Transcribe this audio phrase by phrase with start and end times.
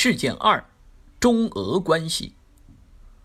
[0.00, 0.64] 事件二：
[1.18, 2.34] 中俄关系。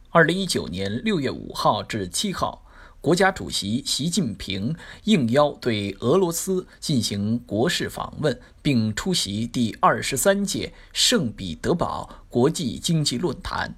[0.10, 2.66] 二零一九年六月五号至七号，
[3.00, 13.76] 国家主席习近平应邀对俄罗斯进行国事访问，并出席第二十三届圣彼得堡国际经济论坛。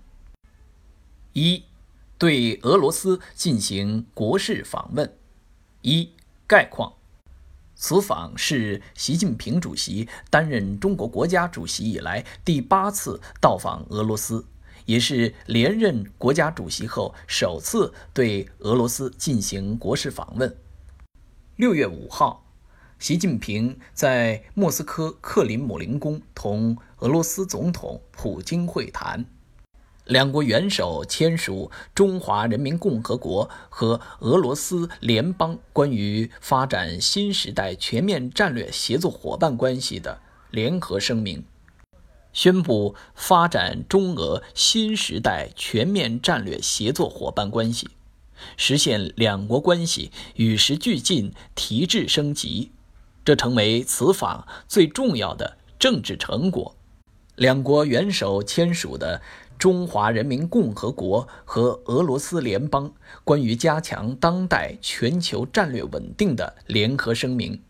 [1.34, 1.66] 一、
[2.18, 5.14] 对俄罗斯进行国事访问。
[5.82, 6.12] 一、
[6.48, 6.94] 概况。
[7.76, 14.46] 此访是习近平主席担任中国国家主席以来第八次到访俄罗斯，
[14.86, 20.56] 也是连任国家主席后首次对俄罗斯进行国事访问。
[21.58, 22.46] 六月五号，
[22.98, 29.26] 习近平在莫斯科克林姆林宫同俄罗斯总统普京会谈。
[30.06, 41.40] 两国元首签署《中华人民共和国和俄罗斯联邦关于发展新时代全面战略协作伙伴关系的联合声明》，
[42.34, 47.90] 宣布发展中俄新时代全面战略协作伙伴关系，
[48.58, 52.72] 实现两国关系与时俱进、提质升级，
[53.24, 56.76] 这成为此访最重要的政治成果。
[57.36, 59.24] 两国元首签署的。
[59.58, 67.62] 中华人民共和国和俄罗斯联邦关于加强当代全球战略稳定的联合声明，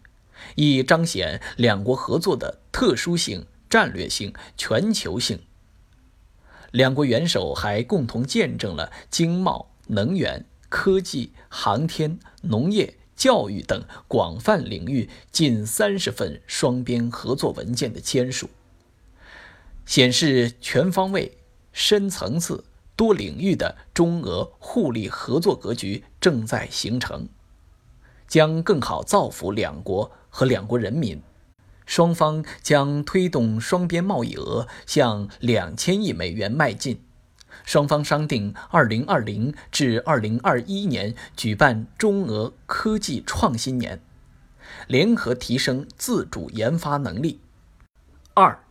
[0.56, 5.39] 以彰显两国合作的特殊性、战略性、全球性。
[6.72, 18.50] 两国元首还共同见证了经贸、能源、科技、航天、农业、教育等广泛领域近三十份双边合作文件的签署，
[19.86, 21.38] 显示全方位。
[21.75, 22.63] 深层次、
[22.95, 27.27] 多领域的中俄互利合作格局正在形成，
[28.29, 31.21] 将更好造福两国和两国人民。
[31.85, 37.03] 双方将推动双边贸易额向两千亿美元迈进。
[37.65, 44.01] 双方商定，二零二零至二零二一年举办中俄科技创新年，
[44.88, 47.41] 联合提升自主研发能力。
[48.33, 48.64] 二。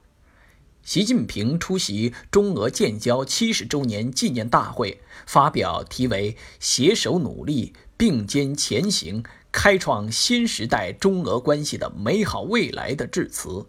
[0.84, 13.66] 习近平出席中俄建交七十周年纪念大会，发表题为“携手努力，并肩前行，开创新时代中俄关系的美好未来”的致辞。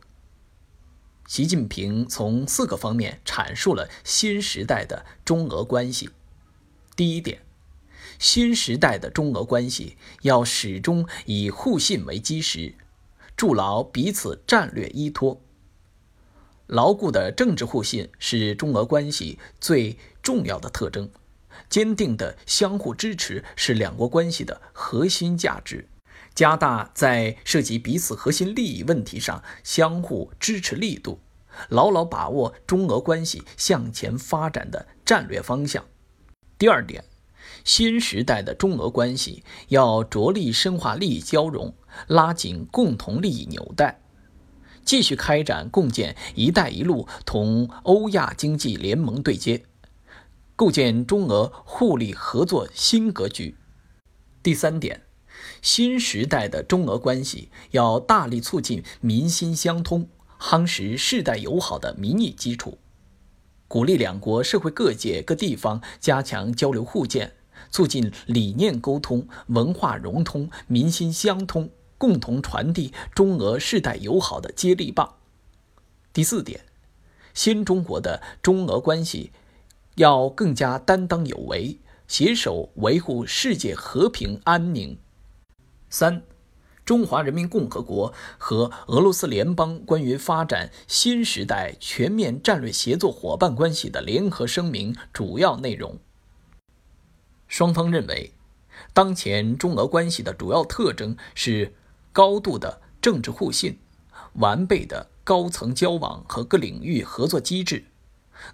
[1.26, 6.10] 习近平从四个方面阐述了新时代的中俄关系。
[6.98, 7.40] 第一点，
[8.20, 12.76] 新时代的中俄关系要始终以互信为基石，
[13.38, 15.42] 筑牢彼此战略依托。
[16.68, 21.10] 牢固的政治互信是中俄关系最重要的特征，
[21.70, 25.88] 坚定的相互支持是两国关系的核心价值。
[26.34, 31.20] 加大在涉及彼此核心利益问题上相互支持力度，
[31.70, 35.86] 牢牢把握中俄关系向前发展的战略方向。
[36.58, 37.06] 第二点，
[37.64, 41.74] 新时代的中俄关系要着力深化利益交融，
[42.08, 44.02] 拉紧共同利益纽带。
[44.86, 49.64] 继续开展共建“一带一路”同欧亚经济联盟对接，
[50.56, 53.56] 构建中俄互利合作新格局。
[54.44, 55.02] 第三点，
[55.62, 60.08] 新时代的中俄关系要大力促进民心相通，
[60.40, 62.78] 夯实世代友好的民意基础，
[63.68, 67.34] 鼓励两国社会各界各地方加强交流互鉴，
[67.72, 71.72] 促进理念沟通、文化融通、民心相通。
[71.98, 75.16] 共同传递中俄世代友好的接力棒。
[76.12, 76.66] 第四点，
[77.34, 79.32] 新中国的中俄关系
[79.96, 84.98] 要更加担当有为，携手维护世界和平安宁。
[85.90, 86.22] 三，
[86.84, 95.98] 中华人民共和国和俄罗斯联邦关于发展新时代全面战略协作伙伴关系的联合声明主要内容。
[97.48, 98.34] 双方认为，
[98.94, 101.74] 当前中俄关系的主要特征是。
[102.16, 103.78] 高度的政治互信，
[104.36, 107.88] 完备的高层交往和各领域合作机制，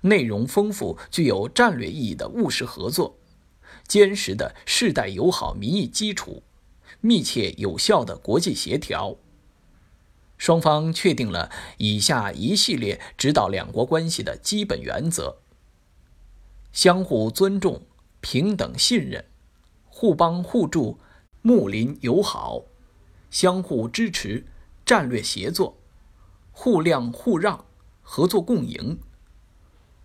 [0.02, 3.20] 内容丰富、具有战略意义的务实合作，
[3.88, 6.42] 坚实的世代友好民意基础，
[7.02, 9.18] 密切有效的国际协调。
[10.40, 15.38] 双方确定了以下一系列指导两国关系的基本原则：
[16.74, 17.84] 相互尊重、
[18.22, 19.24] 平等信任、
[19.86, 20.98] 互帮互助、
[21.44, 22.64] 睦邻友好。
[23.32, 24.46] 相互支持、
[24.86, 25.78] 战略协作、
[26.52, 27.66] 互谅互让、
[28.04, 29.00] 合作共赢，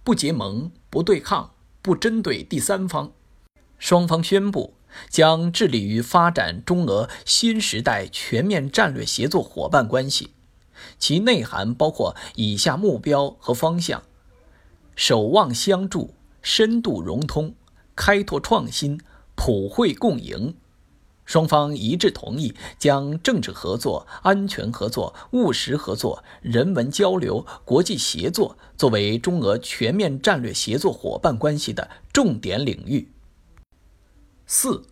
[0.02, 1.50] 不结盟、不对抗、
[1.82, 3.12] 不针对第三方。
[3.78, 4.74] 双方宣布
[5.10, 10.30] 将致力于发展中俄新时代全面战略协作伙伴关系，
[10.98, 14.02] 其内涵包括以下目标和方向：
[14.94, 17.54] 守望相助，深度融通，
[17.94, 19.00] 开拓创新，
[19.34, 20.54] 普惠共赢。
[21.26, 33.10] 双方一致同意将政治合作、安全合作、务实合作、人文交流、国际协作作为中俄全面战略协作伙伴关系的重点领域。
[34.46, 34.84] 四、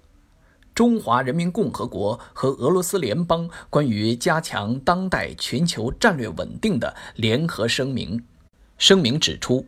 [0.74, 8.24] 中华人民共和国和俄罗斯联邦关于加强当代全球战略稳定的联合声明。
[8.76, 9.64] 声明指出，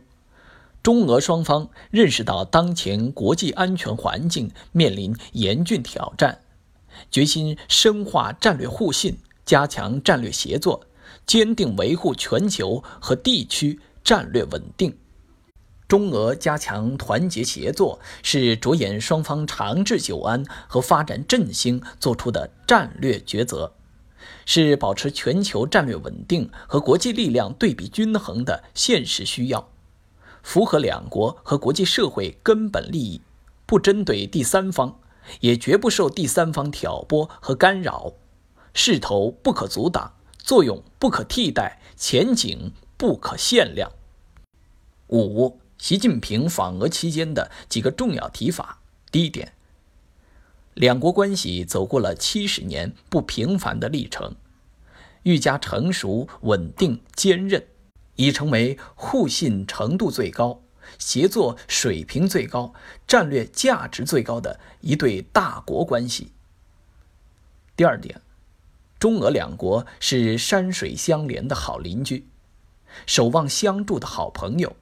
[0.83, 6.41] 中俄双方认识到当前国际安全环境面临严峻挑战。
[7.11, 10.85] 决心深化战略互信，加强战略协作，
[11.25, 14.97] 坚定维护全球和地区战略稳定。
[15.87, 23.71] 中俄加强团结协作，是着眼双方长治久安和发展振兴作出的战略抉择，
[24.45, 29.69] 是保持全球战略稳定和国际力量对比均衡的现实需要，
[30.43, 33.21] 符合两国和国际社会根本利益，
[33.65, 34.99] 不针对第三方。
[35.41, 38.13] 也绝不受第三方挑拨和干扰，
[38.73, 43.91] 势头不可阻挡，作用不可替代，前景不可限量。
[45.07, 48.81] 五、习近平访俄期间的几个重要提法：
[49.11, 49.53] 第一点，
[50.73, 54.35] 两国关系走过了七十年不平凡的历程，
[55.23, 57.65] 愈加成熟、稳定、坚韧，
[58.15, 60.61] 已成为互信程度最高。
[60.97, 62.73] 协作水平最高、
[63.07, 66.31] 战略价值最高的一对大国关系。
[67.75, 68.21] 第二点，
[68.99, 72.27] 中俄两国是山水相连的好邻居，
[73.05, 74.75] 守望相助的好朋友，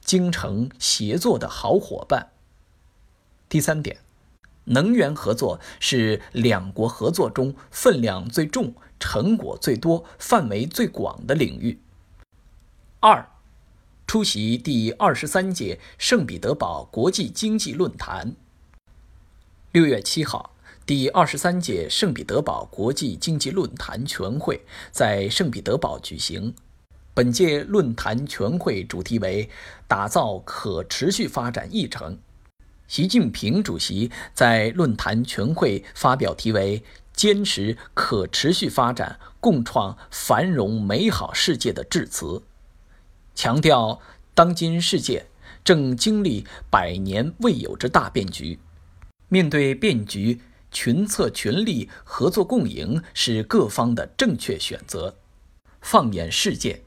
[0.00, 2.30] 精诚协作的好伙伴。
[3.48, 3.98] 第三点，
[4.64, 11.80] 能源合作是两国合作中分量最重、成果最多、范围最广的领域。
[13.00, 13.28] 二。
[14.10, 18.34] 出席第二十三届圣彼得堡国际经济论坛。
[19.70, 26.52] 六月七号，第二十三届圣彼得堡国际经济论坛全会在圣彼得堡举行。
[27.14, 29.48] 本届论坛全会主题为
[29.86, 32.18] “打造可持续发展议程”。
[32.88, 36.82] 习近平主席在论坛全会发表题为
[37.14, 42.42] “坚持可持续发展，共创繁荣美好世界”的致辞。
[43.42, 44.02] 强调，
[44.34, 45.24] 当今世界
[45.64, 48.58] 正经历百年未有之大变局，
[49.30, 55.16] 面对变局，群策群力、合作共赢是各方的正确选择。
[55.80, 56.82] 放眼世界，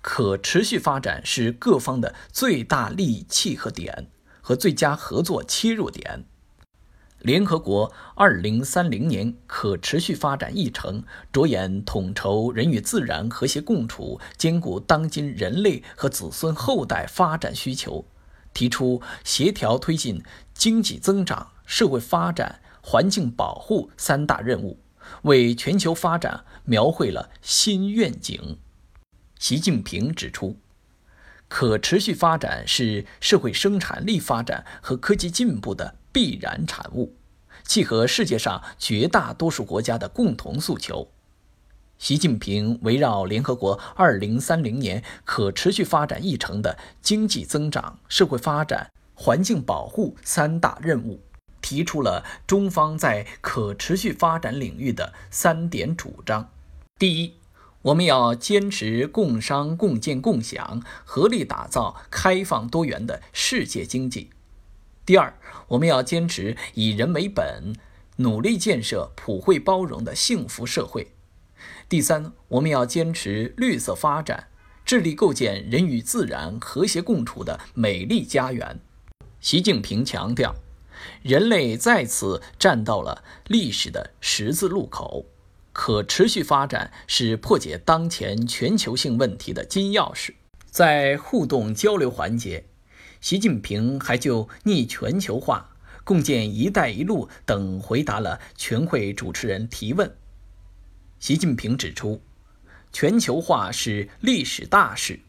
[0.00, 4.10] 可持续发展是各方的最大利益契合点
[4.40, 6.24] 和最佳合作切入点。
[7.20, 18.04] 联合国二零三零年可持续发展议程着眼统筹人与自然和谐共处，兼顾当今人类和子孙后代发展需求，
[18.54, 20.22] 提出协调推进
[20.54, 24.78] 经济增长、社会发展、环境保护三大任务，
[25.22, 28.58] 为全球发展描绘了新愿景。
[29.38, 30.56] 习近平指出，
[31.48, 35.96] 可持续发展是社会生产力发展和科技进步的。
[36.10, 37.14] 必然产物，
[37.62, 41.06] 契合世界上绝大多数国家的共同诉求。
[41.98, 51.20] 习近平围绕联合国2030年可持续发展议程的经济增长、社会发展、环境保护三大任务，
[51.60, 56.50] 提出了中方在可持续发展领域的三点主张：
[56.98, 57.34] 第一，
[57.88, 64.30] 我们要坚持共商共建共享，合力打造开放多元的世界经济。
[65.06, 67.72] 第二，我们要坚持以人为本，
[68.16, 71.12] 努力建设普惠包容的幸福社会。
[71.88, 74.48] 第三，我们要坚持绿色发展，
[74.84, 78.80] 致力构建人与自然和谐共处的美丽家园。
[79.40, 80.54] 习近平强调，
[81.22, 85.24] 人类再次站到了历史的十字路口，
[85.78, 90.34] 可持续发展是破解当前全球性问题的金钥匙。
[90.68, 92.64] 在互动交流环节。
[93.20, 100.12] 习近平还就逆全球化、共建“一带一路”等回答了全会主持人提问。
[101.20, 102.20] 习近平指出，
[102.92, 105.20] 全球化是历史大事，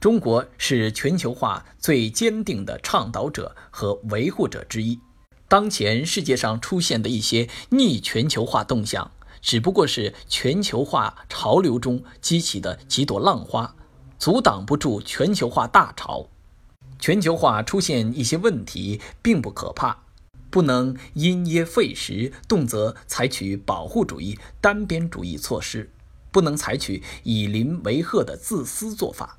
[0.00, 4.98] 中国是全球化最坚定的倡导者和维护者之一。
[5.46, 9.10] 当前世界上出现的一些逆全球化动向，
[9.42, 13.74] 只不过是全球化潮流中激起的几朵浪花，
[14.18, 16.28] 阻挡不住全球化大潮。
[16.98, 20.04] 全球化出现一些问题并不可怕，
[20.48, 25.90] 不能因噎废食，动辄采取保护主义、单边主义措施，
[26.30, 29.38] 不能采取以邻为壑的自私做法。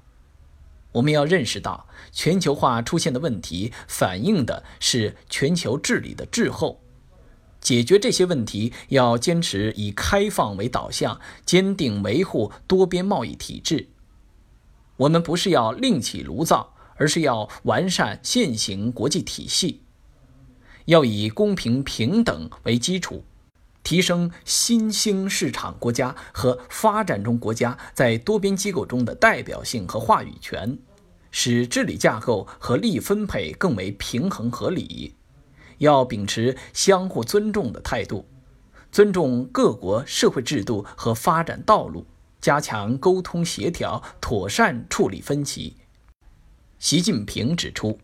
[0.91, 6.82] 我们要认识到，全球化出现的问题反映的是全球治理的滞后。
[7.63, 13.87] 解决这些问题，要坚持以开放为导向，坚定维护多边贸易体制。
[14.97, 19.81] 我们不是要另起炉灶，而是要完善现行国际体系。
[20.85, 23.23] 要以公平平等为基础，
[23.81, 30.77] 提升新兴市场国家和发展中国家在多边机构中的代表性和话语权，
[31.31, 35.15] 使治理架构和利益分配更为平衡合理。
[35.83, 38.25] 要秉持相互尊重的态度，
[38.91, 42.05] 尊重各国社会制度和发展道路，
[42.41, 45.75] 加强沟通协调，妥善处理分歧。
[46.79, 47.99] 习近平指出。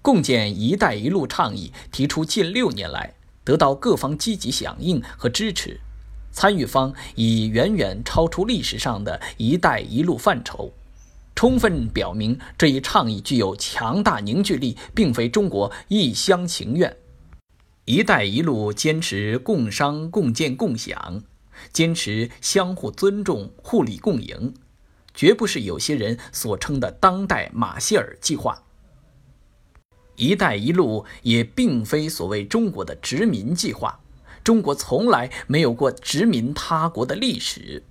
[0.00, 3.12] 共建“一带一路”倡议提出近六年来，
[3.44, 5.80] 得到各方积极响应和支持，
[6.30, 10.72] 参与方已远远超出历史上的一带一路范畴，
[11.34, 16.96] 充分表明这一倡议具有强大凝聚力，并非中国一厢情愿。
[17.88, 21.22] “一带一路”坚持共商共建共享，
[21.72, 24.52] 坚持相互尊重、互利共赢，
[25.14, 28.62] 绝不是有些人所称的当代马歇尔计划。
[30.16, 33.98] “一带一路”也并非所谓中国的殖民计划，
[34.44, 37.82] 中国从来没有过殖民他国的历史。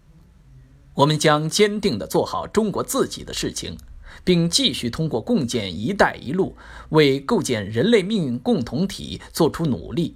[0.94, 3.75] 我们将坚定地做好中国自己的事情，
[4.24, 6.56] 并继续通过共建“一带一路”
[6.90, 10.16] 为构建人类命运共同体做出努力。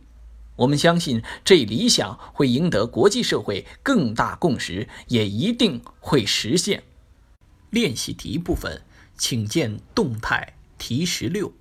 [0.58, 6.84] 我们相信这一理想会赢得国际社会更大共识，也一定会实现。
[7.70, 8.82] 练习题部分，
[9.18, 11.52] 请见动态题十六。